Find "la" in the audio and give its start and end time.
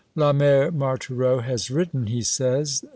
0.15-0.33